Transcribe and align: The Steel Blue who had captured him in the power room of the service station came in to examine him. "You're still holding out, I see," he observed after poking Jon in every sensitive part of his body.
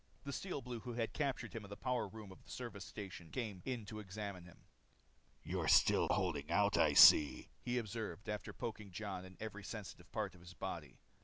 The 0.23 0.33
Steel 0.33 0.63
Blue 0.63 0.79
who 0.79 0.93
had 0.93 1.13
captured 1.13 1.53
him 1.53 1.63
in 1.63 1.69
the 1.69 1.77
power 1.77 2.07
room 2.07 2.31
of 2.31 2.41
the 2.43 2.49
service 2.49 2.83
station 2.85 3.29
came 3.29 3.61
in 3.65 3.85
to 3.85 3.99
examine 3.99 4.45
him. 4.45 4.63
"You're 5.43 5.67
still 5.67 6.07
holding 6.09 6.49
out, 6.49 6.75
I 6.75 6.93
see," 6.93 7.51
he 7.61 7.77
observed 7.77 8.27
after 8.27 8.51
poking 8.51 8.89
Jon 8.89 9.25
in 9.25 9.37
every 9.39 9.63
sensitive 9.63 10.11
part 10.11 10.33
of 10.33 10.41
his 10.41 10.55
body. 10.55 10.97